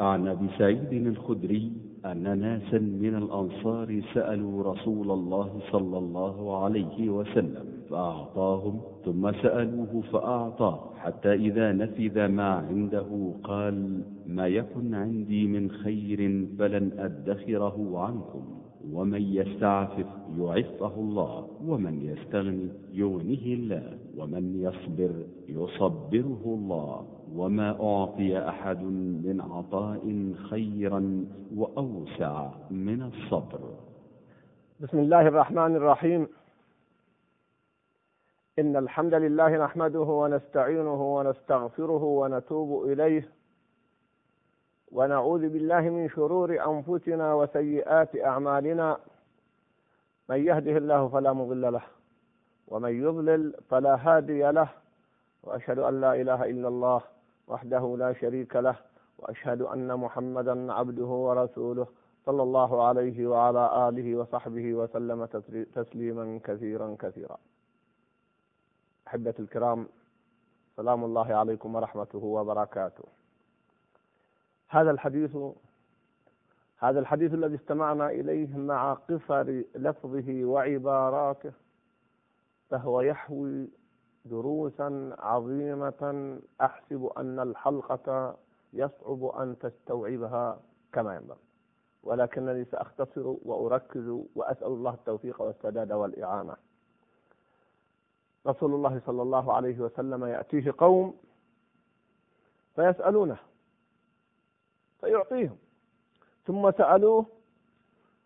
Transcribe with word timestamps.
عن 0.00 0.28
أبي 0.28 0.48
سعيد 0.58 0.92
الخدري 0.92 1.72
أن 2.04 2.38
ناسا 2.38 2.78
من 2.78 3.14
الأنصار 3.14 4.02
سألوا 4.14 4.62
رسول 4.62 5.10
الله 5.10 5.60
صلى 5.72 5.98
الله 5.98 6.64
عليه 6.64 7.10
وسلم 7.10 7.64
فأعطاهم 7.90 8.80
ثم 9.04 9.32
سألوه 9.32 10.02
فاعطاه 10.12 10.90
حتى 10.96 11.32
إذا 11.32 11.72
نفذ 11.72 12.26
ما 12.26 12.50
عنده 12.50 13.32
قال 13.44 14.02
ما 14.26 14.46
يكن 14.46 14.94
عندي 14.94 15.46
من 15.46 15.70
خير 15.70 16.46
فلن 16.58 16.90
أدخره 16.98 17.98
عنكم 17.98 18.42
ومن 18.92 19.22
يستعفف 19.22 20.06
يعفه 20.38 20.94
الله 21.00 21.46
ومن 21.66 22.02
يستغني 22.02 22.68
يغنه 22.92 23.44
الله 23.46 23.98
ومن 24.18 24.60
يصبر 24.60 25.12
يصبره 25.48 26.42
الله. 26.46 27.19
وما 27.36 27.70
أعطي 27.70 28.48
أحد 28.48 28.82
من 29.24 29.40
عطاء 29.40 30.32
خيرا 30.50 31.26
وأوسع 31.56 32.48
من 32.70 33.02
الصبر. 33.02 33.60
بسم 34.80 34.98
الله 34.98 35.20
الرحمن 35.20 35.76
الرحيم. 35.76 36.28
إن 38.58 38.76
الحمد 38.76 39.14
لله 39.14 39.64
نحمده 39.64 40.00
ونستعينه 40.00 41.16
ونستغفره 41.16 42.04
ونتوب 42.04 42.84
إليه. 42.84 43.28
ونعوذ 44.92 45.48
بالله 45.48 45.80
من 45.80 46.08
شرور 46.08 46.50
أنفسنا 46.66 47.34
وسيئات 47.34 48.16
أعمالنا. 48.16 48.96
من 50.28 50.46
يهده 50.46 50.76
الله 50.76 51.08
فلا 51.08 51.32
مضل 51.32 51.72
له 51.72 51.82
ومن 52.68 53.02
يضلل 53.02 53.54
فلا 53.68 53.94
هادي 53.94 54.50
له. 54.50 54.68
وأشهد 55.42 55.78
أن 55.78 56.00
لا 56.00 56.14
إله 56.14 56.44
إلا 56.44 56.68
الله. 56.68 57.00
وحده 57.50 57.96
لا 57.98 58.12
شريك 58.12 58.56
له 58.56 58.76
وأشهد 59.18 59.62
أن 59.62 59.96
محمدا 59.96 60.72
عبده 60.72 61.04
ورسوله 61.26 61.86
صلى 62.26 62.42
الله 62.42 62.86
عليه 62.86 63.26
وعلى 63.26 63.88
آله 63.88 64.16
وصحبه 64.16 64.74
وسلم 64.74 65.24
تسليما 65.74 66.40
كثيرا 66.44 66.96
كثيرا. 66.98 67.38
احبتي 69.06 69.42
الكرام 69.42 69.88
سلام 70.76 71.04
الله 71.04 71.34
عليكم 71.34 71.74
ورحمته 71.74 72.18
وبركاته. 72.18 73.04
هذا 74.68 74.90
الحديث 74.90 75.36
هذا 76.78 77.00
الحديث 77.00 77.34
الذي 77.34 77.54
استمعنا 77.54 78.10
إليه 78.10 78.56
مع 78.56 78.94
قصر 78.94 79.62
لفظه 79.74 80.44
وعباراته 80.44 81.52
فهو 82.70 83.00
يحوي 83.00 83.70
دروسا 84.24 85.16
عظيمة 85.18 86.38
أحسب 86.60 87.10
أن 87.18 87.40
الحلقة 87.40 88.36
يصعب 88.72 89.24
أن 89.24 89.58
تستوعبها 89.58 90.60
كما 90.92 91.16
ينبغي. 91.16 91.38
ولكنني 92.02 92.64
سأختصر 92.64 93.34
وأركز 93.44 94.08
وأسأل 94.36 94.66
الله 94.66 94.94
التوفيق 94.94 95.42
والسداد 95.42 95.92
والإعانة. 95.92 96.56
رسول 98.46 98.74
الله 98.74 99.00
صلى 99.06 99.22
الله 99.22 99.52
عليه 99.52 99.78
وسلم 99.80 100.24
يأتيه 100.24 100.74
قوم 100.78 101.14
فيسألونه 102.76 103.38
فيعطيهم 105.00 105.58
ثم 106.46 106.70
سألوه 106.70 107.26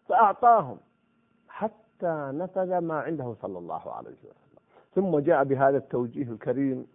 فأعطاهم 0.08 0.78
حتى 1.48 2.30
نفذ 2.34 2.78
ما 2.78 3.00
عنده 3.00 3.36
صلى 3.42 3.58
الله 3.58 3.92
عليه 3.92 4.10
وسلم. 4.10 4.43
ثم 4.94 5.18
جاء 5.18 5.44
بهذا 5.44 5.76
التوجيه 5.76 6.22
الكريم 6.32 6.86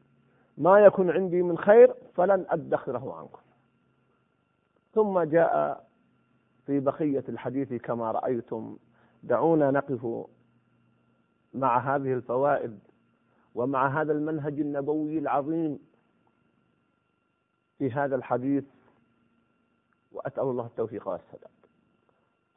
ما 0.57 0.79
يكن 0.79 1.09
عندي 1.09 1.41
من 1.41 1.57
خير 1.57 1.93
فلن 2.13 2.45
أدخره 2.49 3.15
عنكم. 3.15 3.41
ثم 4.93 5.19
جاء 5.19 5.85
في 6.65 6.79
بقية 6.79 7.23
الحديث 7.29 7.73
كما 7.73 8.11
رأيتم 8.11 8.77
دعونا 9.23 9.71
نقف 9.71 10.27
مع 11.53 11.95
هذه 11.95 12.13
الفوائد 12.13 12.79
ومع 13.55 14.01
هذا 14.01 14.11
المنهج 14.11 14.59
النبوي 14.59 15.17
العظيم 15.17 15.79
في 17.77 17.91
هذا 17.91 18.15
الحديث 18.15 18.63
وأسأل 20.11 20.43
الله 20.43 20.65
التوفيق 20.65 21.07
والسداد. 21.07 21.49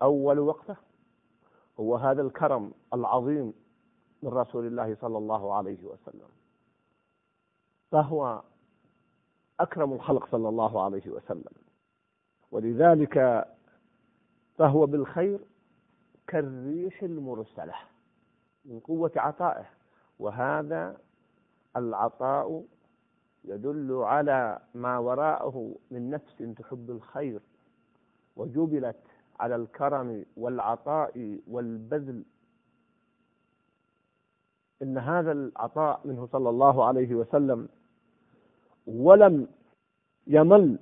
أول 0.02 0.38
وقفة 0.38 0.76
هو 1.80 1.96
هذا 1.96 2.22
الكرم 2.22 2.72
العظيم 2.94 3.52
من 4.22 4.30
رسول 4.30 4.66
الله 4.66 4.96
صلى 5.00 5.18
الله 5.18 5.54
عليه 5.54 5.84
وسلم. 5.84 6.28
فهو 7.90 8.42
أكرم 9.60 9.92
الخلق 9.92 10.30
صلى 10.30 10.48
الله 10.48 10.84
عليه 10.84 11.08
وسلم. 11.10 11.52
ولذلك 12.50 13.46
فهو 14.58 14.86
بالخير 14.86 15.40
كالريح 16.26 17.02
المرسلة 17.02 17.74
من 18.64 18.80
قوة 18.80 19.12
عطائه. 19.16 19.66
وهذا 20.18 20.96
العطاء 21.76 22.64
يدل 23.44 23.92
على 23.92 24.58
ما 24.74 24.98
وراءه 24.98 25.74
من 25.90 26.10
نفس 26.10 26.36
تحب 26.58 26.90
الخير 26.90 27.40
وجبلت 28.36 28.96
على 29.40 29.56
الكرم 29.56 30.24
والعطاء 30.36 31.40
والبذل 31.46 32.24
إن 34.82 34.98
هذا 34.98 35.32
العطاء 35.32 36.00
منه 36.04 36.28
صلى 36.32 36.48
الله 36.50 36.84
عليه 36.84 37.14
وسلم 37.14 37.68
ولم 38.86 39.48
يمل 40.26 40.78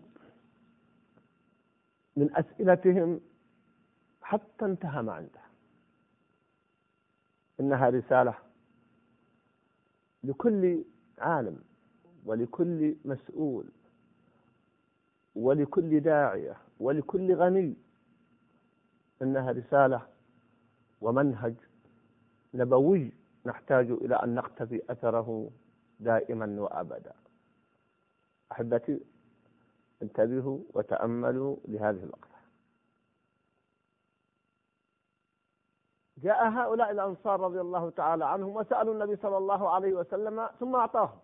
من 2.17 2.37
أسئلتهم 2.37 3.21
حتى 4.23 4.65
انتهى 4.65 5.03
ما 5.03 5.13
عنده. 5.13 5.41
إنها 7.61 7.89
رسالة 7.89 8.35
لكل 10.25 10.85
عالم 11.19 11.59
ولكل 12.25 12.97
مسؤول 13.05 13.65
ولكل 15.35 16.01
داعية 16.01 16.57
ولكل 16.81 17.35
غني. 17.35 17.75
إنها 19.23 19.53
رسالة 19.53 20.07
ومنهج 21.01 21.55
نبوي. 22.55 23.13
نحتاج 23.47 23.91
إلى 23.91 24.15
أن 24.15 24.35
نقتفي 24.35 24.83
أثره 24.91 25.51
دائما 26.01 26.61
وأبدا. 26.61 27.13
أحبتي 28.53 29.01
انتبهوا 30.03 30.59
وتأملوا 30.75 31.57
لهذه 31.69 32.03
الوقفة. 32.03 32.31
جاء 36.19 36.49
هؤلاء 36.49 36.91
الأنصار 36.91 37.41
رضي 37.41 37.61
الله 37.61 37.91
تعالى 37.91 38.27
عنهم 38.27 38.57
وسألوا 38.57 38.95
النبي 38.95 39.17
صلى 39.17 39.39
الله 39.39 39.71
عليه 39.71 39.93
وسلم 39.95 40.47
ثم 40.61 40.77
أعطاهم. 40.77 41.19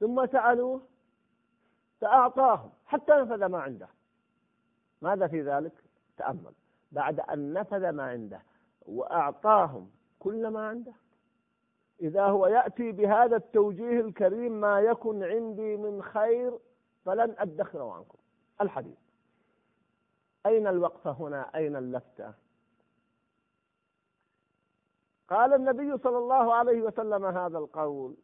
ثم 0.00 0.26
سألوه 0.26 0.82
فأعطاهم 2.00 2.70
حتى 2.86 3.12
نفذ 3.12 3.44
ما 3.44 3.58
عنده. 3.58 3.88
ماذا 5.02 5.26
في 5.26 5.42
ذلك؟ 5.42 5.72
تأمل. 6.16 6.52
بعد 6.92 7.20
أن 7.20 7.52
نفذ 7.52 7.90
ما 7.90 8.02
عنده 8.02 8.42
وأعطاهم 8.86 9.90
كل 10.24 10.48
ما 10.48 10.68
عنده. 10.68 10.92
إذا 12.00 12.26
هو 12.26 12.46
يأتي 12.46 12.92
بهذا 12.92 13.36
التوجيه 13.36 14.00
الكريم 14.00 14.60
ما 14.60 14.80
يكن 14.80 15.22
عندي 15.22 15.76
من 15.76 16.02
خير 16.02 16.58
فلن 17.04 17.34
أدخره 17.38 17.92
عنكم. 17.92 18.18
الحديث. 18.60 18.98
أين 20.46 20.66
الوقفة 20.66 21.10
هنا؟ 21.10 21.50
أين 21.54 21.76
اللفتة 21.76 22.32
قال 25.28 25.52
النبي 25.52 25.98
صلى 25.98 26.18
الله 26.18 26.54
عليه 26.54 26.82
وسلم 26.82 27.24
هذا 27.24 27.58
القول. 27.58 28.14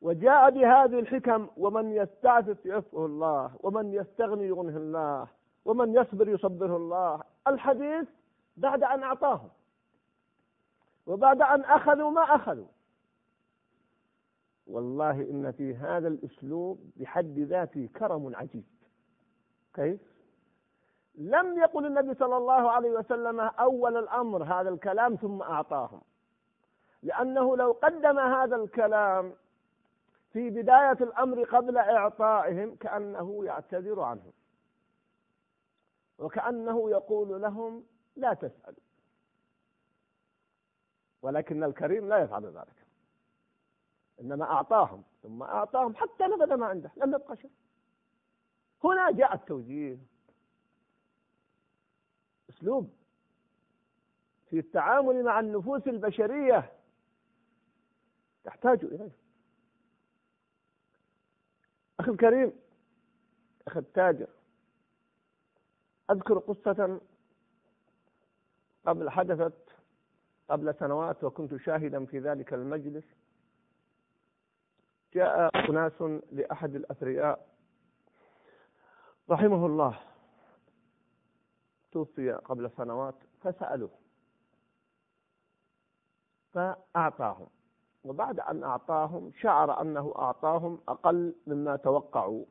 وجاء 0.00 0.50
بهذه 0.50 0.98
الحكم 0.98 1.48
ومن 1.56 1.92
يستعفف 1.92 2.66
يعفه 2.66 3.06
الله 3.06 3.50
ومن 3.60 3.92
يستغني 3.92 4.46
يغنه 4.46 4.76
الله 4.76 5.26
ومن 5.64 5.94
يصبر 5.94 6.28
يصبره 6.28 6.76
الله. 6.76 7.22
الحديث 7.46 8.08
بعد 8.56 8.82
أن 8.82 9.02
أعطاهم 9.02 9.48
وبعد 11.08 11.42
أن 11.42 11.64
أخذوا 11.64 12.10
ما 12.10 12.20
أخذوا. 12.22 12.66
والله 14.66 15.10
إن 15.10 15.52
في 15.52 15.74
هذا 15.74 16.08
الأسلوب 16.08 16.90
بحد 16.96 17.38
ذاته 17.38 17.88
كرم 17.96 18.36
عجيب. 18.36 18.64
كيف؟ 19.74 20.00
لم 21.14 21.58
يقل 21.58 21.86
النبي 21.86 22.14
صلى 22.14 22.36
الله 22.36 22.70
عليه 22.70 22.90
وسلم 22.90 23.40
أول 23.40 23.96
الأمر 23.96 24.42
هذا 24.42 24.68
الكلام 24.68 25.16
ثم 25.16 25.42
أعطاهم. 25.42 26.00
لأنه 27.02 27.56
لو 27.56 27.72
قدم 27.72 28.18
هذا 28.18 28.56
الكلام 28.56 29.34
في 30.32 30.50
بداية 30.50 30.98
الأمر 31.00 31.44
قبل 31.44 31.76
إعطائهم 31.76 32.76
كأنه 32.76 33.44
يعتذر 33.44 34.00
عنهم. 34.00 34.32
وكأنه 36.18 36.90
يقول 36.90 37.42
لهم 37.42 37.84
لا 38.16 38.34
تسألوا. 38.34 38.87
ولكن 41.22 41.64
الكريم 41.64 42.08
لا 42.08 42.18
يفعل 42.18 42.44
ذلك. 42.46 42.86
إنما 44.20 44.44
أعطاهم 44.44 45.04
ثم 45.22 45.42
أعطاهم 45.42 45.94
حتى 45.94 46.24
نبذ 46.24 46.54
ما 46.54 46.66
عنده 46.66 46.90
لم 46.96 47.14
يبقى 47.14 47.36
شيء. 47.36 47.50
هنا 48.84 49.10
جاء 49.10 49.34
التوجيه. 49.34 49.98
أسلوب 52.50 52.90
في 54.50 54.58
التعامل 54.58 55.24
مع 55.24 55.40
النفوس 55.40 55.88
البشرية 55.88 56.72
تحتاج 58.44 58.84
إليه. 58.84 59.10
أخي 62.00 62.10
الكريم 62.10 62.52
أخي 63.66 63.78
التاجر 63.80 64.28
أذكر 66.10 66.38
قصة 66.38 67.00
قبل 68.86 69.10
حدثت 69.10 69.67
قبل 70.48 70.74
سنوات 70.74 71.24
وكنت 71.24 71.56
شاهدا 71.56 72.04
في 72.04 72.18
ذلك 72.18 72.54
المجلس. 72.54 73.04
جاء 75.14 75.50
أناس 75.70 76.02
لأحد 76.32 76.74
الأثرياء. 76.74 77.48
رحمه 79.30 79.66
الله. 79.66 79.98
توفي 81.92 82.32
قبل 82.32 82.70
سنوات. 82.70 83.14
فسألوه. 83.40 83.90
فأعطاهم. 86.52 87.46
وبعد 88.04 88.40
أن 88.40 88.64
أعطاهم 88.64 89.32
شعر 89.40 89.80
أنه 89.80 90.14
أعطاهم 90.16 90.80
أقل 90.88 91.34
مما 91.46 91.76
توقعوا. 91.76 92.44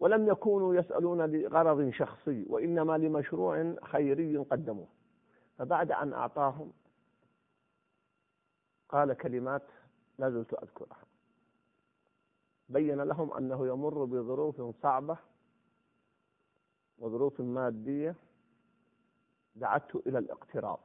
ولم 0.00 0.28
يكونوا 0.28 0.74
يسألون 0.74 1.22
لغرض 1.30 1.90
شخصي 1.90 2.46
وإنما 2.48 2.98
لمشروع 2.98 3.74
خيري 3.82 4.36
قدموه. 4.36 4.88
فبعد 5.58 5.92
أن 5.92 6.12
أعطاهم 6.12 6.72
قال 8.88 9.12
كلمات 9.12 9.62
لا 10.18 10.30
زلت 10.30 10.54
أذكرها. 10.54 11.04
بين 12.68 13.00
لهم 13.00 13.32
أنه 13.32 13.66
يمر 13.66 14.04
بظروف 14.04 14.82
صعبة 14.82 15.18
وظروف 16.98 17.40
مادية 17.40 18.14
دعته 19.56 20.02
إلى 20.06 20.18
الاقتراض. 20.18 20.80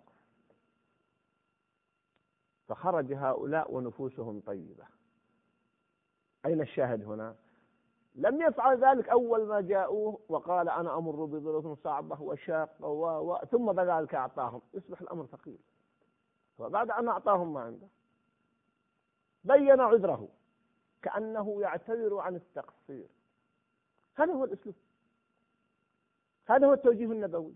فخرج 2.67 3.13
هؤلاء 3.13 3.73
ونفوسهم 3.73 4.39
طيبة. 4.39 4.85
أين 6.45 6.61
الشاهد 6.61 7.03
هنا؟ 7.03 7.35
لم 8.19 8.41
يفعل 8.41 8.83
ذلك 8.83 9.09
أول 9.09 9.45
ما 9.45 9.61
جاءوه 9.61 10.19
وقال 10.29 10.69
أنا 10.69 10.97
أمر 10.97 11.25
بظروف 11.25 11.79
صعبة 11.83 12.21
وشاقة 12.21 12.87
و... 12.87 13.31
و... 13.31 13.37
ثم 13.37 13.71
بعد 13.71 13.87
ذلك 13.87 14.15
أعطاهم. 14.15 14.61
يصبح 14.73 15.01
الأمر 15.01 15.25
ثقيل. 15.25 15.57
وبعد 16.57 16.91
أن 16.91 17.07
أعطاهم 17.07 17.53
ما 17.53 17.61
عنده 17.61 17.87
بين 19.43 19.79
عذره 19.79 20.27
كأنه 21.01 21.61
يعتذر 21.61 22.17
عن 22.17 22.35
التقصير. 22.35 23.07
هذا 24.15 24.33
هو 24.33 24.43
الأسلوب. 24.43 24.75
هذا 26.45 26.67
هو 26.67 26.73
التوجيه 26.73 27.05
النبوي. 27.05 27.53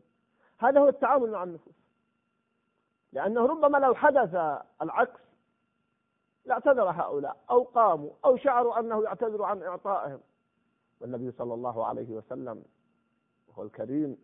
هذا 0.58 0.80
هو 0.80 0.88
التعامل 0.88 1.32
مع 1.32 1.44
النفوس. 1.44 1.76
لأنه 3.12 3.46
ربما 3.46 3.78
لو 3.78 3.96
حدث 3.96 4.36
العكس 4.82 5.20
لاعتذر 6.46 6.90
هؤلاء 6.90 7.38
أو 7.50 7.64
قاموا 7.64 8.12
أو 8.26 8.38
شعروا 8.38 8.80
أنه 8.80 9.04
يعتذر 9.04 9.44
عن 9.44 9.64
إعطائهم. 9.64 10.20
والنبي 11.04 11.32
صلى 11.32 11.54
الله 11.54 11.86
عليه 11.86 12.10
وسلم 12.10 12.64
وهو 13.48 13.64
الكريم 13.64 14.18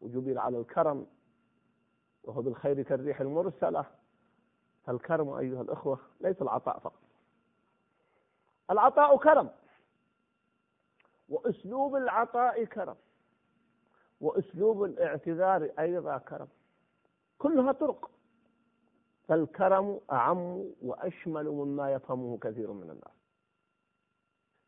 وجبل 0.00 0.38
على 0.38 0.58
الكرم 0.58 1.06
وهو 2.24 2.42
بالخير 2.42 2.82
كالريح 2.82 3.20
المرسلة 3.20 3.86
فالكرم 4.84 5.28
أيها 5.28 5.62
الأخوة 5.62 5.98
ليس 6.20 6.42
العطاء 6.42 6.78
فقط. 6.78 7.02
العطاء 8.70 9.16
كرم 9.16 9.50
وأسلوب 11.28 11.96
العطاء 11.96 12.64
كرم 12.64 12.96
وأسلوب 14.20 14.84
الاعتذار 14.84 15.70
أيضا 15.78 16.18
كرم. 16.18 16.48
كلها 17.38 17.72
طرق 17.72 18.10
فالكرم 19.28 20.00
أعم 20.12 20.64
وأشمل 20.82 21.48
مما 21.48 21.92
يفهمه 21.92 22.38
كثير 22.38 22.72
من 22.72 22.90
الناس. 22.90 23.14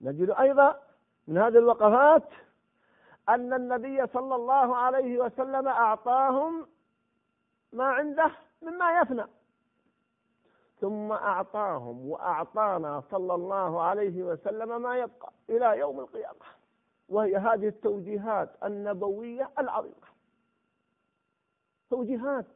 نجد 0.01 0.31
أيضا 0.31 0.90
من 1.29 1.39
هذه 1.39 1.59
الوقفات 1.59 2.29
أن 3.29 3.53
النبي 3.53 4.07
صلى 4.07 4.35
الله 4.35 4.77
عليه 4.77 5.19
وسلم 5.19 5.69
أعطاهم 5.69 6.67
ما 7.73 7.85
عنده 7.85 8.31
مما 8.63 8.99
يفنى. 9.01 9.25
ثم 10.81 11.13
أعطاهم 11.13 12.09
وأعطانا 12.09 13.03
صلى 13.11 13.35
الله 13.35 13.83
عليه 13.83 14.23
وسلم 14.23 14.83
ما 14.83 14.99
يبقى 14.99 15.33
إلى 15.51 15.79
يوم 15.79 16.01
القيامة 16.01 16.47
وهي 17.09 17.37
هذه 17.37 17.69
التوجيهات 17.69 18.51
النبوية 18.65 19.51
العظيمة. 19.59 20.11
توجيهات. 21.91 22.47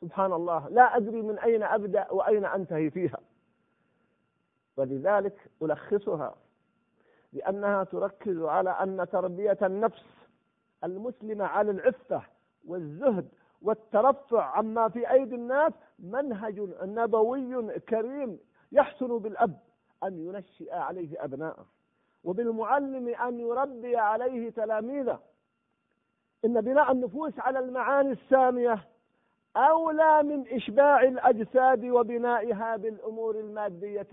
سبحان 0.00 0.32
الله 0.32 0.68
لا 0.68 0.96
أدري 0.96 1.22
من 1.22 1.38
أين 1.38 1.62
أبدأ 1.62 2.10
وأين 2.12 2.44
أنتهي 2.44 2.90
فيها. 2.90 3.18
ولذلك 4.76 5.50
ألخصها. 5.62 6.34
لأنها 7.32 7.84
تركز 7.84 8.42
على 8.42 8.70
أن 8.70 9.06
تربية 9.12 9.58
النفس 9.62 10.04
المسلمة 10.84 11.44
على 11.44 11.70
العفة 11.70 12.22
والزهد 12.66 13.28
والترفع 13.62 14.42
عما 14.44 14.88
في 14.88 15.10
أيدي 15.10 15.34
الناس 15.34 15.72
منهج 15.98 16.60
نبوي 16.82 17.78
كريم 17.78 18.38
يحسن 18.72 19.18
بالأب 19.18 19.58
أن 20.04 20.18
ينشئ 20.18 20.74
عليه 20.74 21.24
أبناءه 21.24 21.66
وبالمعلم 22.24 23.08
أن 23.08 23.40
يربي 23.40 23.96
عليه 23.96 24.50
تلاميذه 24.50 25.20
إن 26.44 26.60
بناء 26.60 26.92
النفوس 26.92 27.38
على 27.38 27.58
المعاني 27.58 28.12
السامية 28.12 28.84
أولى 29.56 30.22
من 30.22 30.48
إشباع 30.48 31.02
الأجساد 31.02 31.84
وبنائها 31.84 32.76
بالأمور 32.76 33.38
المادية. 33.40 34.06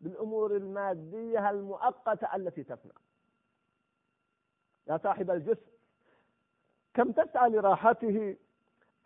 بالأمور 0.00 0.56
المادية 0.56 1.50
المؤقتة 1.50 2.36
التي 2.36 2.64
تفنى. 2.64 2.92
يا 4.86 4.96
صاحب 4.96 5.30
الجسم 5.30 5.70
كم 6.94 7.12
تسعى 7.12 7.50
لراحته؟ 7.50 8.36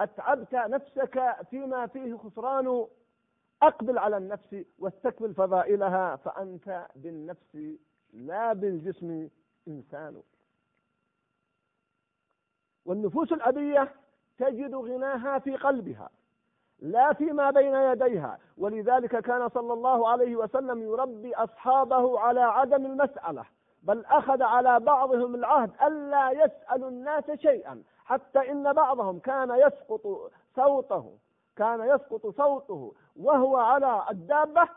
أتعبت 0.01 0.55
نفسك 0.55 1.37
فيما 1.51 1.87
فيه 1.87 2.17
خسران؟ 2.17 2.87
أقبل 3.63 3.99
على 3.99 4.17
النفس 4.17 4.57
واستكمل 4.79 5.35
فضائلها 5.35 6.17
فأنت 6.17 6.87
بالنفس 6.97 7.59
لا 8.13 8.53
بالجسم 8.53 9.29
إنسان. 9.69 10.23
والنفوس 12.85 13.33
الأبية 13.33 13.95
تجد 14.39 14.75
غناها 14.75 15.39
في 15.39 15.57
قلبها. 15.57 16.11
لا 16.83 17.13
فيما 17.13 17.51
بين 17.51 17.75
يديها. 17.75 18.39
ولذلك 18.59 19.17
كان 19.17 19.49
صلى 19.49 19.73
الله 19.73 20.09
عليه 20.09 20.37
وسلم 20.37 20.83
يربي 20.83 21.35
أصحابه 21.35 22.21
على 22.21 22.41
عدم 22.41 22.87
المسألة 22.87 23.45
بل 23.83 24.05
أخذ 24.05 24.43
على 24.43 24.81
بعضهم 24.81 25.35
العهد 25.35 25.71
ألا 25.83 26.31
يسألوا 26.31 26.89
الناس 26.89 27.31
شيئا 27.31 27.83
حتى 28.05 28.51
إن 28.51 28.73
بعضهم 28.73 29.19
كان 29.19 29.51
يسقط 29.51 30.31
صوته 30.57 31.13
كان 31.57 31.81
يسقط 31.81 32.27
صوته 32.27 32.93
وهو 33.17 33.57
على 33.57 34.05
الدابة. 34.11 34.69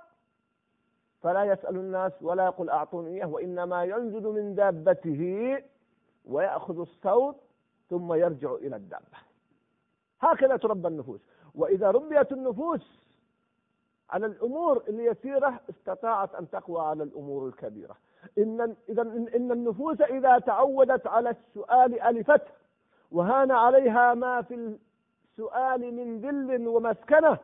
فلا 1.22 1.44
يسأل 1.44 1.76
الناس 1.76 2.12
ولا 2.22 2.46
يقول 2.46 2.70
أعطوني 2.70 3.10
إياه 3.10 3.28
وإنما 3.28 3.84
ينزل 3.84 4.24
من 4.24 4.56
دابته 4.56 5.58
ويأخذ 6.26 6.80
الصوت 6.80 7.36
ثم 7.90 8.14
يرجع 8.14 8.54
إلى 8.54 8.76
الدابة. 8.76 9.18
هكذا 10.22 10.58
تربى 10.58 10.88
النفوس. 10.88 11.20
وإذا 11.56 11.92
ربيت 11.92 12.32
النفوس 12.32 13.06
على 14.10 14.26
الأمور 14.26 14.84
اليسيرة 14.90 15.60
استطاعت 15.70 16.36
أن 16.36 16.50
تقوى 16.50 16.82
على 16.82 17.04
الأمور 17.04 17.48
الكبيرة. 17.48 17.98
إن 18.38 18.76
إذا 18.90 19.02
إن 19.36 19.52
النفوس 19.52 20.02
إذا 20.02 20.40
تعودت 20.40 21.08
على 21.08 21.30
السؤال 21.30 22.02
ألفته 22.02 22.52
وهان 23.12 23.52
عليها 23.52 24.14
ما 24.14 24.42
في 24.42 24.78
السؤال 25.32 25.94
من 25.94 26.20
ذل 26.22 26.68
ومسكنة. 26.68 27.38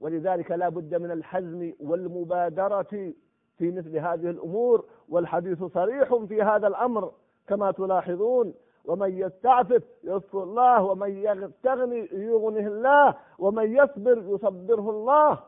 ولذلك 0.00 0.50
لا 0.50 0.68
بد 0.68 0.94
من 0.94 1.10
الحزم 1.10 1.72
والمبادرة 1.80 3.12
في 3.58 3.70
مثل 3.70 3.96
هذه 3.96 4.30
الأمور 4.30 4.84
والحديث 5.08 5.64
صريح 5.64 6.14
في 6.14 6.42
هذا 6.42 6.66
الأمر 6.66 7.12
كما 7.48 7.70
تلاحظون. 7.70 8.54
ومن 8.84 9.18
يستعفف 9.18 9.82
يصفر 10.04 10.42
الله 10.42 10.82
ومن 10.82 11.24
يستغني 11.24 12.08
يغنه 12.12 12.66
الله 12.66 13.14
ومن 13.38 13.76
يصبر 13.76 14.18
يصبره 14.18 14.90
الله. 14.90 15.38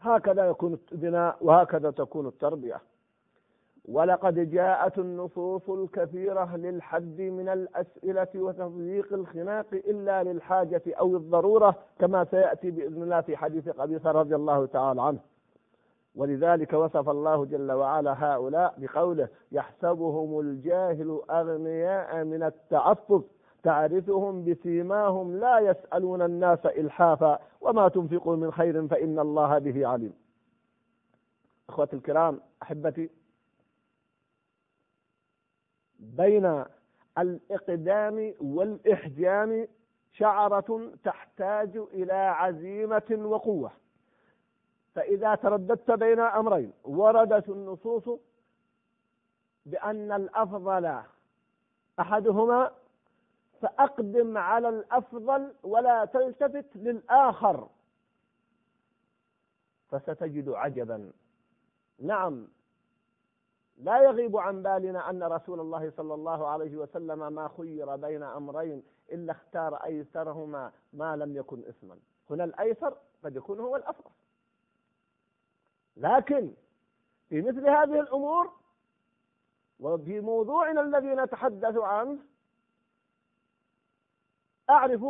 هكذا 0.00 0.46
يكون 0.46 0.78
البناء 0.92 1.36
وهكذا 1.40 1.90
تكون 1.90 2.26
التربية. 2.26 2.80
ولقد 3.88 4.50
جاءت 4.50 4.98
النصوص 4.98 5.70
الكثيرة 5.70 6.56
للحد 6.56 7.20
من 7.20 7.48
الأسئلة 7.48 8.28
وتضييق 8.34 9.12
الخناق 9.12 9.66
إلا 9.72 10.22
للحاجة 10.22 10.82
أو 10.88 11.16
الضرورة 11.16 11.74
كما 11.98 12.24
سيأتي 12.24 12.70
بإذن 12.70 13.02
الله 13.02 13.20
في 13.20 13.36
حديث 13.36 13.68
قبيصة 13.68 14.10
رضي 14.10 14.34
الله 14.34 14.66
تعالى 14.66 15.02
عنه. 15.02 15.18
ولذلك 16.14 16.72
وصف 16.72 17.08
الله 17.08 17.44
جل 17.44 17.72
وعلا 17.72 18.24
هؤلاء 18.24 18.74
بقوله 18.78 19.28
يحسبهم 19.52 20.40
الجاهل 20.40 21.20
أغنياء 21.30 22.24
من 22.24 22.42
التعفف 22.42 23.22
تعرفهم 23.62 24.44
بسيماهم 24.44 25.36
لا 25.36 25.58
يسألون 25.58 26.22
الناس 26.22 26.66
إلحافا 26.66 27.38
وما 27.60 27.88
تنفقوا 27.88 28.36
من 28.36 28.52
خير 28.52 28.88
فإن 28.88 29.18
الله 29.18 29.58
به 29.58 29.86
عليم. 29.86 30.14
أخوتي 31.68 31.96
الكرام 31.96 32.40
أحبتي 32.62 33.10
بين 35.98 36.64
الإقدام 37.18 38.34
والإحجام 38.40 39.68
شعرة 40.12 40.90
تحتاج 41.04 41.76
إلى 41.76 42.12
عزيمة 42.12 43.18
وقوة. 43.24 43.79
فإذا 44.94 45.34
ترددت 45.34 45.90
بين 45.90 46.20
أمرين 46.20 46.72
وردت 46.84 47.48
النصوص 47.48 48.20
بأن 49.66 50.12
الأفضل 50.12 51.02
أحدهما 52.00 52.70
فأقدم 53.62 54.38
على 54.38 54.68
الأفضل 54.68 55.54
ولا 55.62 56.04
تلتفت 56.04 56.66
للآخر. 56.74 57.68
فستجد 59.90 60.48
عجبا. 60.48 61.12
نعم 61.98 62.48
لا 63.78 64.02
يغيب 64.02 64.36
عن 64.36 64.62
بالنا 64.62 65.10
أن 65.10 65.22
رسول 65.22 65.60
الله 65.60 65.90
صلى 65.90 66.14
الله 66.14 66.48
عليه 66.48 66.76
وسلم 66.76 67.32
ما 67.32 67.48
خير 67.56 67.96
بين 67.96 68.22
أمرين 68.22 68.82
إلا 69.12 69.32
اختار 69.32 69.74
أيسرهما 69.74 70.72
ما 70.92 71.16
لم 71.16 71.36
يكن 71.36 71.64
إثما. 71.68 71.98
هنا 72.30 72.44
الأيسر 72.44 72.96
قد 73.24 73.36
يكون 73.36 73.60
هو 73.60 73.76
الأفضل. 73.76 74.10
لكن 75.96 76.52
في 77.28 77.42
مثل 77.42 77.68
هذه 77.68 78.00
الأمور 78.00 78.52
وفي 79.80 80.20
موضوعنا 80.20 80.80
الذي 80.80 81.06
نتحدث 81.14 81.76
عنه 81.76 82.18
أعرف 84.70 85.04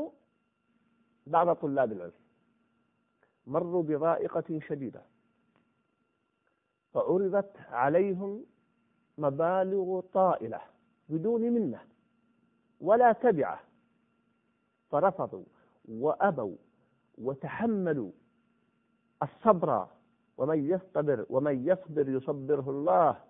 بعض 1.27 1.57
طلاب 1.57 1.93
العلم 1.93 2.13
مروا 3.47 3.83
بضائقة 3.83 4.61
شديدة 4.69 5.03
فعرضت 6.95 7.57
عليهم 7.69 8.45
مبالغ 9.19 10.01
طائلة 10.01 10.61
بدون 11.09 11.41
منة 11.41 11.81
ولا 12.81 13.13
تبعة 13.13 13.61
فرفضوا 14.91 15.45
وأبوا 15.89 16.57
وتحملوا 17.19 18.11
الصبر 19.23 19.87
ومن 20.41 20.71
يصبر 20.71 21.27
ومن 21.31 21.69
يصبر 21.69 22.09
يصبره 22.09 22.71
الله. 22.71 23.25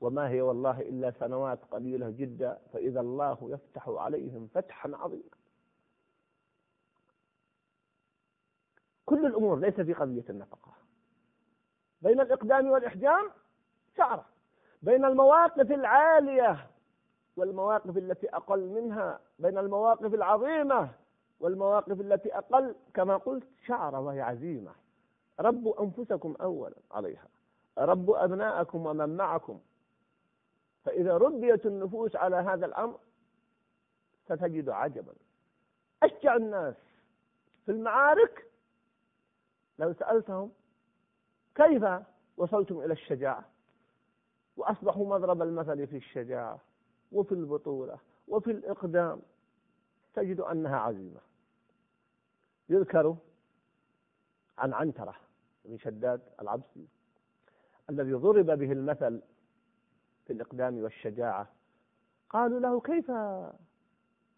وما 0.00 0.28
هي 0.28 0.40
والله 0.40 0.80
إلا 0.80 1.10
سنوات 1.10 1.58
قليلة 1.70 2.10
جدا 2.10 2.58
فإذا 2.72 3.00
الله 3.00 3.38
يفتح 3.42 3.88
عليهم 3.88 4.48
فتحا 4.54 4.90
عظيما. 4.94 5.36
كل 9.06 9.26
الأمور 9.26 9.58
ليس 9.58 9.80
في 9.80 9.92
قضية 9.92 10.24
النفقة. 10.30 10.72
بين 12.02 12.20
الإقدام 12.20 12.70
والإحجام 12.70 13.30
شعرة. 13.96 14.24
بين 14.82 15.04
المواقف 15.04 15.70
العالية 15.72 16.70
والمواقف 17.36 17.96
التي 17.96 18.28
أقل 18.28 18.68
منها. 18.68 19.20
بين 19.38 19.58
المواقف 19.58 20.14
العظيمة 20.14 20.90
والمواقف 21.40 22.00
التي 22.00 22.38
أقل 22.38 22.74
كما 22.94 23.16
قلت 23.16 23.48
شعرة 23.66 24.00
وهي 24.00 24.20
عزيمة. 24.20 24.72
ربوا 25.40 25.82
أنفسكم 25.82 26.36
أولا 26.40 26.76
عليها. 26.90 27.28
ربوا 27.78 28.24
أبناءكم 28.24 28.86
ومن 28.86 29.16
معكم. 29.16 29.60
فإذا 30.84 31.16
ربيت 31.16 31.66
النفوس 31.66 32.16
على 32.16 32.36
هذا 32.36 32.66
الأمر 32.66 32.98
ستجد 34.24 34.68
عجبا. 34.68 35.12
أشجع 36.02 36.36
الناس 36.36 36.74
في 37.66 37.72
المعارك 37.72 38.46
لو 39.78 39.92
سألتهم 39.92 40.52
كيف 41.54 41.84
وصلتم 42.36 42.80
إلى 42.80 42.92
الشجاعة؟ 42.92 43.44
وأصبحوا 44.56 45.06
مضرب 45.06 45.42
المثل 45.42 45.86
في 45.86 45.96
الشجاعة 45.96 46.60
وفي 47.12 47.32
البطولة 47.32 47.98
وفي 48.28 48.50
الإقدام. 48.50 49.22
تجد 50.14 50.40
أنها 50.40 50.76
عزيمة. 50.76 51.20
يذكر 52.68 53.16
عن 54.58 54.72
عنترة. 54.72 55.14
بن 55.64 55.78
شداد 55.78 56.20
العبسي 56.40 56.88
الذي 57.90 58.12
ضرب 58.12 58.46
به 58.46 58.72
المثل 58.72 59.22
في 60.26 60.32
الإقدام 60.32 60.82
والشجاعة. 60.82 61.48
قالوا 62.30 62.60
له 62.60 62.80
كيف 62.80 63.10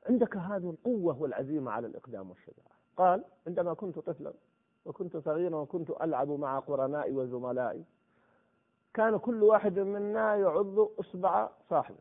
عندك 0.08 0.36
هذه 0.36 0.70
القوة 0.70 1.22
والعزيمة 1.22 1.70
على 1.70 1.86
الإقدام 1.86 2.30
والشجاعة؟ 2.30 2.72
قال 2.96 3.24
عندما 3.46 3.74
كنت 3.74 3.98
طفلا 3.98 4.32
وكنت 4.84 5.16
صغيرا 5.16 5.56
وكنت 5.56 5.90
ألعب 5.90 6.28
مع 6.30 6.58
قرنائي 6.58 7.12
وزملائي 7.12 7.84
كان 8.94 9.16
كل 9.18 9.42
واحد 9.42 9.78
منا 9.78 10.36
يعض 10.36 10.78
إصبع 10.78 11.50
صاحبه. 11.70 11.98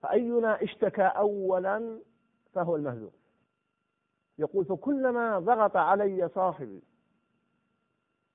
فأينا 0.00 0.62
اشتكى 0.62 1.02
أولا 1.02 2.00
فهو 2.52 2.76
المهزوم. 2.76 3.12
يقول 4.38 4.64
فكلما 4.64 5.38
ضغط 5.38 5.76
علي 5.76 6.28
صاحبي 6.28 6.82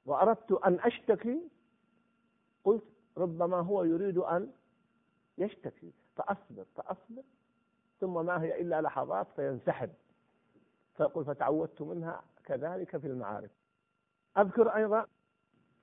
وأردت 0.06 0.52
أن 0.52 0.80
أشتكي 0.80 1.42
قلت 2.64 2.84
ربما 3.18 3.58
هو 3.60 3.84
يريد 3.84 4.18
أن 4.18 4.52
يشتكي. 5.38 5.94
فأصبر 6.16 6.66
فأصبر 6.76 7.24
ثم 8.00 8.26
ما 8.26 8.42
هي 8.42 8.62
إلا 8.62 8.82
لحظات 8.82 9.28
فينسحب. 9.36 9.90
فيقول 10.98 11.26
فتعودت 11.26 11.82
منها 11.82 12.24
كذلك 12.46 12.98
في 12.98 13.08
المعارف 13.08 13.52
أذكر 14.38 14.70
أيضا 14.76 15.06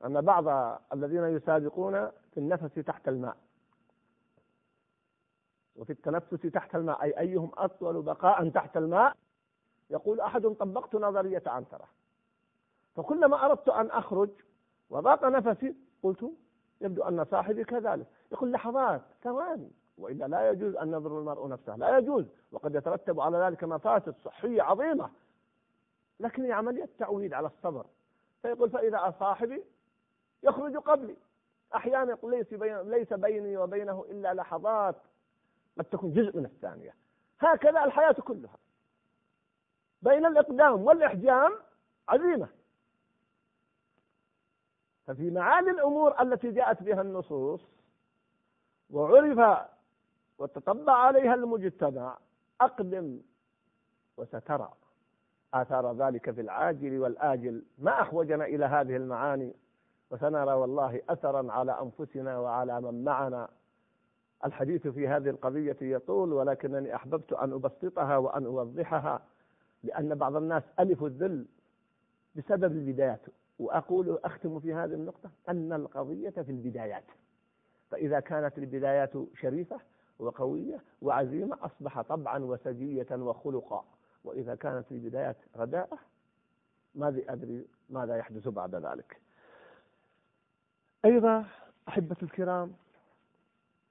أن 0.05 0.21
بعض 0.21 0.79
الذين 0.93 1.25
يسابقون 1.25 2.11
في 2.11 2.37
النفس 2.41 2.75
تحت 2.75 3.09
الماء. 3.09 3.37
وفي 5.77 5.93
التنفس 5.93 6.41
تحت 6.41 6.75
الماء 6.75 7.03
أي 7.03 7.19
أيهم 7.19 7.50
أطول 7.55 8.03
بقاء 8.03 8.49
تحت 8.49 8.77
الماء؟ 8.77 9.17
يقول 9.91 10.21
أحد 10.21 10.43
طبقت 10.43 10.95
نظرية 10.95 11.43
عنترة. 11.47 11.89
فكلما 12.97 13.47
أردت 13.47 13.69
أن 13.69 13.91
أخرج 13.91 14.31
وضاق 14.91 15.25
نفسي 15.25 15.75
قلت 16.03 16.33
يبدو 16.81 17.03
أن 17.03 17.25
صاحبي 17.25 17.65
كذلك. 17.65 18.07
يقول 18.33 18.53
لحظات 18.53 19.03
ثواني. 19.23 19.71
وإلا 19.99 20.25
لا 20.25 20.51
يجوز 20.51 20.77
أن 20.77 20.93
يضر 20.93 21.19
المرء 21.19 21.49
نفسه. 21.49 21.77
لا 21.77 21.99
يجوز. 21.99 22.25
وقد 22.53 22.75
يترتب 22.75 23.21
على 23.21 23.39
ذلك 23.39 23.65
مفاسد 23.65 24.15
صحية 24.25 24.63
عظيمة. 24.63 25.11
لكن 26.21 26.45
هي 26.45 26.53
عملية 26.53 26.89
تعويد 26.99 27.35
على 27.35 27.47
الصبر. 27.47 27.87
فيقول 28.43 28.71
فإذا 28.71 29.15
صاحبي 29.21 29.65
يخرج 30.43 30.77
قبلي. 30.77 31.17
أحيانا 31.75 32.19
ليس, 32.23 32.55
بين 32.55 32.81
ليس 32.81 33.13
بيني 33.13 33.57
وبينه 33.57 34.05
إلا 34.11 34.35
لحظات. 34.35 34.97
قد 35.79 35.85
تكون 35.85 36.13
جزء 36.13 36.37
من 36.37 36.45
الثانية. 36.45 36.95
هكذا 37.41 37.85
الحياة 37.85 38.13
كلها. 38.13 38.57
بين 40.03 40.27
الإقدام 40.27 40.85
والإحجام 40.85 41.53
عزيمة. 42.09 42.49
ففي 45.11 45.31
معاني 45.31 45.71
الأمور 45.71 46.23
التي 46.23 46.50
جاءت 46.50 46.83
بها 46.83 47.00
النصوص 47.00 47.61
وعرف 48.90 49.69
وتطبع 50.38 50.93
عليها 50.93 51.35
المجتمع 51.35 52.19
أقدم 52.61 53.21
وسترى 54.17 54.73
آثار 55.55 55.93
ذلك 55.93 56.31
في 56.31 56.40
العاجل 56.40 56.99
والآجل. 56.99 57.62
ما 57.79 58.00
أحوجنا 58.00 58.45
إلى 58.45 58.64
هذه 58.64 58.97
المعاني؟ 58.97 59.55
وسنرى 60.11 60.52
والله 60.52 61.02
أثرا 61.09 61.52
على 61.52 61.81
أنفسنا 61.81 62.38
وعلى 62.38 62.81
من 62.81 63.05
معنا. 63.05 63.49
الحديث 64.45 64.87
في 64.88 65.09
هذه 65.09 65.31
القضية 65.31 65.76
يطول 65.81 66.33
ولكنني 66.33 66.95
أحببت 66.95 67.33
أن 67.33 67.52
أبسطها 67.52 68.17
وأن 68.17 68.45
أوضحها 68.45 69.23
لأن 69.83 70.14
بعض 70.14 70.37
الناس 70.37 70.62
ألفوا 70.81 71.09
الذل 71.09 71.47
بسبب 72.35 72.73
البدايات 72.73 73.21
وأقول 73.61 74.19
أختم 74.25 74.61
في 74.61 74.75
هذه 74.75 74.95
النقطة 74.95 75.31
أن 75.49 75.73
القضية 75.73 76.31
في 76.31 76.50
البدايات. 76.50 77.05
فإذا 77.90 78.21
كانت 78.21 78.59
البدايات 78.59 79.12
شريفة 79.35 79.81
وقوية 80.19 80.83
وعزيمة 81.02 81.59
أصبح 81.62 82.00
طبعا 82.00 82.38
وسجية 82.45 83.07
وخلقا. 83.12 83.85
وإذا 84.25 84.55
كانت 84.55 84.93
البدايات 84.93 85.37
رداءة 85.57 85.99
ماذا 86.95 87.33
أدري 87.33 87.67
ماذا 87.90 88.17
يحدث 88.17 88.49
بعد 88.49 88.75
ذلك. 88.75 89.21
أيضا 91.05 91.45
أحبة 91.88 92.17
الكرام 92.23 92.73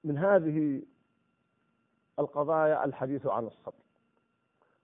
من 0.04 0.18
هذه 0.18 0.82
القضايا 2.18 2.84
الحديث 2.84 3.26
عن 3.26 3.46
الصبر. 3.46 3.74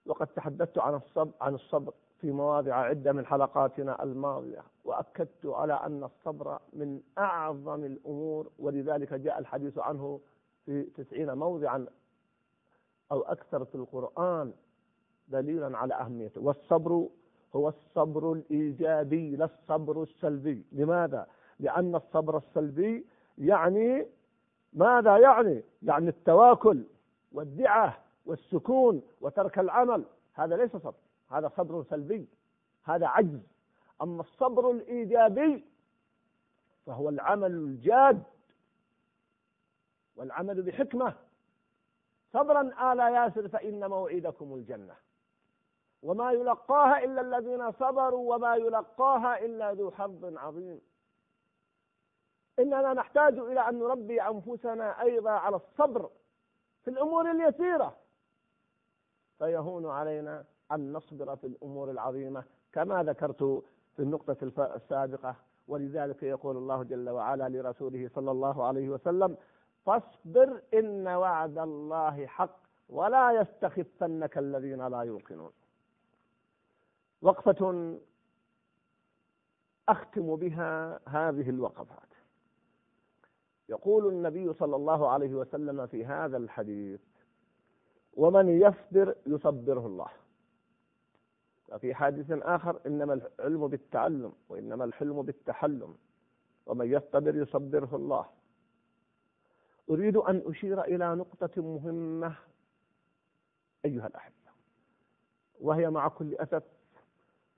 وقد 0.07 0.27
تحدثت 0.27 0.79
عن 0.79 0.95
الصبر 0.95 1.33
عن 1.41 1.55
الصبر 1.55 1.93
في 2.21 2.31
مواضع 2.31 2.75
عدة 2.75 3.13
من 3.13 3.27
حلقاتنا 3.27 4.03
الماضية 4.03 4.63
وأكدت 4.85 5.47
على 5.47 5.73
أن 5.75 6.05
الصبر 6.05 6.59
من 6.73 7.01
أعظم 7.19 7.85
الأمور 7.85 8.51
ولذلك 8.59 9.15
جاء 9.15 9.39
الحديث 9.39 9.79
عنه 9.79 10.21
في 10.67 10.83
تسعين 10.83 11.33
موضعا 11.35 11.87
أو 13.13 13.21
أكثر 13.23 13.65
في 13.65 13.75
القرآن 13.75 14.53
دليلا 15.29 15.79
على 15.79 15.95
أهميته 15.95 16.41
والصبر 16.41 17.09
هو 17.57 17.69
الصبر 17.69 18.33
الإيجابي 18.33 19.37
لا 19.37 19.45
الصبر 19.45 20.03
السلبي 20.03 20.65
لماذا؟ 20.73 21.27
لأن 21.61 21.95
الصبر 21.95 22.37
السلبي 22.37 23.07
يعني 23.39 24.07
ماذا 24.73 25.17
يعني؟ 25.19 25.63
يعني 25.83 26.09
التواكل 26.09 26.85
والدعة 27.33 27.99
والسكون 28.27 29.03
وترك 29.21 29.59
العمل 29.59 30.05
هذا 30.35 30.57
ليس 30.57 30.77
صبر 30.77 30.95
هذا 31.29 31.49
صبر 31.49 31.83
سلبي 31.83 32.29
هذا 32.83 33.07
عجز. 33.07 33.41
أما 34.03 34.21
الصبر 34.21 34.71
الإيجابي 34.71 35.65
فهو 36.87 37.09
العمل 37.09 37.51
الجاد 37.51 38.23
والعمل 40.17 40.63
بحكمة. 40.63 41.15
صبرا 42.33 42.93
آل 42.93 42.99
ياسر 42.99 43.49
فإن 43.49 43.91
موعدكم 43.91 44.55
الجنة. 44.55 44.95
وما 46.03 46.33
يلقاها 46.33 47.05
إلا 47.05 47.21
الذين 47.21 47.73
صبروا 47.73 48.35
وما 48.35 48.57
يلقاها 48.57 49.45
إلا 49.45 49.73
ذو 49.73 49.91
حظ 49.91 50.37
عظيم. 50.37 50.81
إننا 52.59 52.93
نحتاج 52.93 53.39
إلى 53.39 53.69
أن 53.69 53.79
نربي 53.79 54.23
أنفسنا 54.23 55.03
أيضا 55.03 55.31
على 55.31 55.57
الصبر 55.57 56.11
في 56.85 56.91
الأمور 56.91 57.31
اليسيرة. 57.31 57.97
فيهون 59.39 59.87
علينا 59.87 60.45
أن 60.73 60.93
نصبر 60.93 61.37
في 61.37 61.47
الأمور 61.47 61.91
العظيمة 61.91 62.45
كما 62.73 63.03
ذكرت 63.03 63.63
في 63.97 64.03
النقطة 64.03 64.37
السابقة. 64.77 65.37
ولذلك 65.69 66.23
يقول 66.23 66.57
الله 66.57 66.83
جل 66.83 67.11
وعلا 67.11 67.49
لرسوله 67.49 68.09
صلى 68.15 68.31
الله 68.31 68.65
عليه 68.65 68.89
وسلم 68.89 69.37
فاصبر 69.87 70.63
إن 70.75 71.09
وعد 71.09 71.59
الله 71.59 72.27
حق 72.27 72.61
ولا 72.89 73.41
يستخفنك 73.41 74.39
الذين 74.39 74.87
لا 74.89 75.01
يوقنون. 75.03 75.51
وقفة 77.23 77.99
أختم 79.89 80.37
بها 80.37 81.01
هذه 81.09 81.51
الوقفات. 81.51 82.09
يقول 83.69 84.07
النبي 84.09 84.53
صلى 84.53 84.77
الله 84.77 85.09
عليه 85.09 85.35
وسلم 85.35 85.87
في 85.87 86.05
هذا 86.05 86.37
الحديث 86.37 87.01
ومن 88.15 88.49
يصبر 88.49 89.15
يصبره 89.27 89.87
الله. 89.87 90.09
وفي 91.69 91.95
حديث 91.95 92.31
آخر 92.31 92.81
إنما 92.87 93.15
العلم 93.15 93.69
بالتعلم 93.69 94.33
وإنما 94.49 94.85
الحلم 94.85 95.23
بالتحلم 95.23 95.95
ومن 96.67 96.93
يصبر 96.93 97.37
يصبره 97.37 97.97
الله. 97.97 98.27
أريد 99.91 100.17
أن 100.17 100.43
أشير 100.47 100.83
إلى 100.85 101.15
نقطة 101.15 101.63
مهمة 101.63 102.35
أيها 103.85 104.07
الأحبة 104.07 104.35
وهي 105.61 105.91
مع 105.91 106.09
كل 106.09 106.35
أسف 106.35 106.63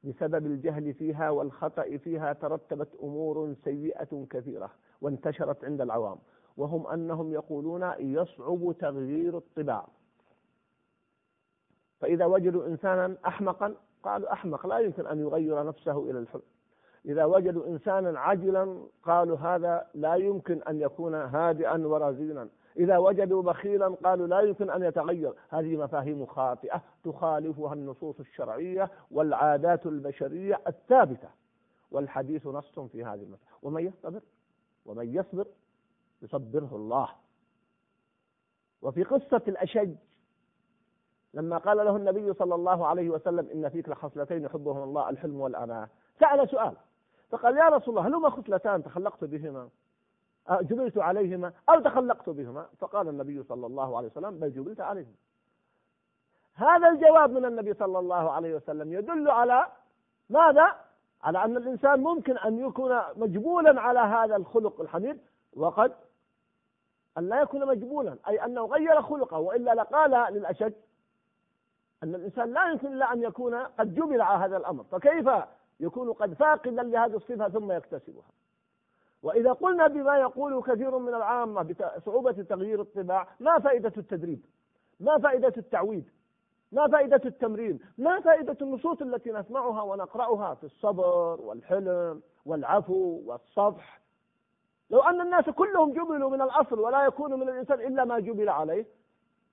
بسبب 0.04 0.46
الجهل 0.46 0.94
فيها 0.94 1.30
والخطأ 1.30 1.96
فيها 1.96 2.32
ترتبت 2.32 2.88
أمور 3.02 3.54
سيئة 3.64 4.26
كثيرة 4.30 4.70
وانتشرت 5.00 5.64
عند 5.64 5.80
العوام 5.80 6.18
وهم 6.56 6.86
أنهم 6.86 7.32
يقولون 7.32 7.92
يصعب 7.98 8.74
تغيير 8.78 9.36
الطباع. 9.36 9.88
فإذا 12.00 12.26
وجدوا 12.26 12.66
إنسانا 12.66 13.16
أحمقا 13.26 13.74
قالوا 14.02 14.32
أحمق 14.32 14.66
لا 14.66 14.78
يمكن 14.78 15.06
أن 15.06 15.20
يغير 15.20 15.66
نفسه 15.66 16.10
إلى 16.10 16.18
الحلم 16.18 16.42
إذا 17.06 17.24
وجدوا 17.24 17.66
إنسانا 17.66 18.20
عجلا 18.20 18.82
قالوا 19.02 19.36
هذا 19.36 19.86
لا 19.94 20.14
يمكن 20.14 20.62
أن 20.62 20.80
يكون 20.80 21.14
هادئا 21.14 21.86
ورزينا 21.86 22.48
إذا 22.78 22.98
وجدوا 22.98 23.42
بخيلا 23.42 23.88
قالوا 23.88 24.26
لا 24.26 24.40
يمكن 24.40 24.70
أن 24.70 24.82
يتغير. 24.82 25.34
هذه 25.48 25.76
مفاهيم 25.76 26.26
خاطئة 26.26 26.82
تخالفها 27.04 27.74
النصوص 27.74 28.20
الشرعية 28.20 28.90
والعادات 29.10 29.86
البشرية 29.86 30.60
الثابتة. 30.66 31.28
والحديث 31.90 32.46
نص 32.46 32.78
في 32.78 33.04
هذه 33.04 33.22
المسألة. 33.22 33.48
ومن 33.62 33.86
يصبر؟ 33.86 34.20
ومن 34.86 35.14
يصبر؟ 35.14 35.46
يصبره 36.22 36.68
الله. 36.72 37.08
وفي 38.82 39.02
قصة 39.02 39.42
الأشج 39.48 39.94
لما 41.34 41.58
قال 41.58 41.76
له 41.76 41.96
النبي 41.96 42.34
صلى 42.34 42.54
الله 42.54 42.86
عليه 42.86 43.10
وسلم 43.10 43.48
إن 43.54 43.68
فيك 43.68 43.88
لخصلتين 43.88 44.44
يحبهما 44.44 44.84
الله 44.84 45.10
الحلم 45.10 45.40
والأناة 45.40 45.88
سأل 46.20 46.48
سؤال. 46.48 46.72
فقال 47.30 47.56
يا 47.56 47.68
رسول 47.68 47.98
الله 47.98 48.08
هلما 48.08 48.30
خصلتان 48.30 48.82
تخلقت 48.82 49.24
بهما؟ 49.24 49.68
جبلت 50.50 50.98
عليهما 50.98 51.52
أو 51.68 51.80
تخلقت 51.80 52.30
بهما؟ 52.30 52.66
فقال 52.78 53.08
النبي 53.08 53.42
صلى 53.42 53.66
الله 53.66 53.96
عليه 53.96 54.08
وسلم 54.08 54.38
بل 54.38 54.52
جبلت 54.52 54.80
عليهما. 54.80 55.14
هذا 56.54 56.88
الجواب 56.88 57.30
من 57.30 57.44
النبي 57.44 57.74
صلى 57.74 57.98
الله 57.98 58.30
عليه 58.30 58.54
وسلم 58.54 58.92
يدل 58.92 59.30
على 59.30 59.66
ماذا؟ 60.30 60.72
على 61.22 61.44
أن 61.44 61.56
الإنسان 61.56 62.00
ممكن 62.00 62.38
أن 62.38 62.58
يكون 62.58 62.98
مجبولا 63.16 63.80
على 63.80 63.98
هذا 63.98 64.36
الخلق 64.36 64.80
الحميد 64.80 65.20
وقد 65.56 65.92
أن 67.18 67.28
لا 67.28 67.40
يكون 67.40 67.66
مجبولا 67.66 68.16
أي 68.28 68.44
أنه 68.44 68.66
غير 68.66 69.02
خلقه 69.02 69.38
وإلا 69.38 69.74
لقال 69.74 70.34
للأشد 70.34 70.74
أن 72.02 72.14
الإنسان 72.14 72.52
لا 72.52 72.70
يمكن 72.70 72.86
إلا 72.92 73.12
أن 73.12 73.22
يكون 73.22 73.54
قد 73.54 73.94
جبل 73.94 74.20
على 74.20 74.44
هذا 74.44 74.56
الأمر 74.56 74.84
فكيف 74.84 75.30
يكون 75.80 76.12
قد 76.12 76.34
فاقدا 76.34 76.82
لهذه 76.82 77.16
الصفة 77.16 77.48
ثم 77.48 77.72
يكتسبها؟ 77.72 78.30
وإذا 79.22 79.52
قلنا 79.52 79.86
بما 79.86 80.18
يقول 80.18 80.62
كثير 80.62 80.98
من 80.98 81.14
العامة 81.14 81.62
بصعوبة 81.62 82.32
تغيير 82.32 82.80
الطباع 82.80 83.28
ما 83.40 83.58
فائدة 83.58 83.92
التدريب؟ 83.96 84.44
ما 85.00 85.18
فائدة 85.18 85.52
التعويد؟ 85.56 86.10
ما 86.72 86.88
فائدة 86.88 87.20
التمرين؟ 87.24 87.78
ما 87.98 88.20
فائدة 88.20 88.56
النصوص 88.62 89.02
التي 89.02 89.32
نسمعها 89.32 89.82
ونقرأها 89.82 90.54
في 90.54 90.64
الصبر 90.64 91.40
والحلم 91.40 92.22
والعفو 92.46 93.22
والصفح؟ 93.26 94.00
لو 94.90 95.00
أن 95.00 95.20
الناس 95.20 95.50
كلهم 95.50 95.92
جبلوا 95.92 96.30
من 96.30 96.42
الأصل 96.42 96.78
ولا 96.80 97.04
يكون 97.04 97.34
من 97.34 97.48
الإنسان 97.48 97.80
إلا 97.80 98.04
ما 98.04 98.18
جبل 98.18 98.48
عليه 98.48 98.86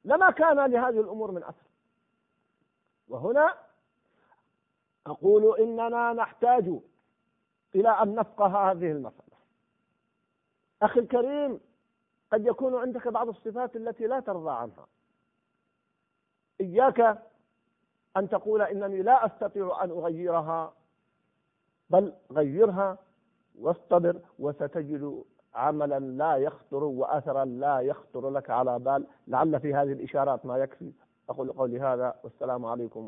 لما 0.05 0.31
كان 0.31 0.65
لهذه 0.71 0.99
الأمور 0.99 1.31
من 1.31 1.43
أثر. 1.43 1.65
وهنا 3.09 3.53
أقول 5.07 5.59
إننا 5.59 6.13
نحتاج 6.13 6.79
إلى 7.75 7.89
أن 7.89 8.15
نفقه 8.15 8.71
هذه 8.71 8.91
المسألة. 8.91 9.35
أخي 10.81 10.99
الكريم 10.99 11.59
قد 12.33 12.45
يكون 12.45 12.75
عندك 12.75 13.07
بعض 13.07 13.27
الصفات 13.27 13.75
التي 13.75 14.07
لا 14.07 14.19
ترضى 14.19 14.51
عنها. 14.51 14.87
إياك 16.61 16.99
أن 18.17 18.29
تقول 18.29 18.61
إنني 18.61 19.01
لا 19.01 19.25
أستطيع 19.25 19.83
أن 19.83 19.89
أغيرها 19.89 20.73
بل 21.89 22.13
غيرها 22.31 22.97
واصطبر 23.59 24.21
وستجد 24.39 25.23
عملا 25.53 25.99
لا 25.99 26.37
يخطر 26.37 26.83
وأثرا 26.83 27.45
لا 27.45 27.79
يخطر 27.79 28.29
لك 28.29 28.49
على 28.49 28.79
بال 28.79 29.07
لعل 29.27 29.59
في 29.59 29.73
هذه 29.73 29.91
الإشارات 29.91 30.45
ما 30.45 30.57
يكفي. 30.57 30.91
أقول 31.29 31.51
قولي 31.51 31.79
هذا 31.79 32.15
والسلام 32.23 32.65
عليكم 32.65 32.99